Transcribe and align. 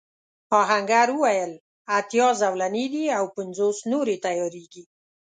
آهنګر 0.61 1.07
وویل 1.13 1.51
اتيا 1.97 2.27
زولنې 2.41 2.85
دي 2.93 3.05
او 3.17 3.25
پنځوس 3.35 3.77
نورې 3.91 4.15
تياریږي. 4.25 4.83